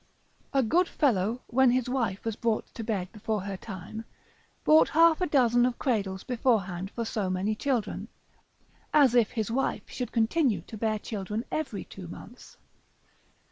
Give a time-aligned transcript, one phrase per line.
[0.51, 4.05] A good fellow, when his wife was brought to bed before her time,
[4.63, 8.07] bought half a dozen of cradles beforehand for so many children,
[8.95, 12.57] as if his wife should continue to bear children every two months.